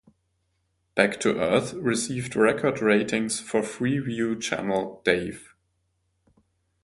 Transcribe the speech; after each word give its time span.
Back 0.95 1.19
to 1.19 1.39
Earth 1.39 1.75
received 1.75 2.35
record 2.35 2.81
ratings 2.81 3.39
for 3.39 3.61
freeview 3.61 4.41
channel 4.41 4.99
Dave. 5.05 5.53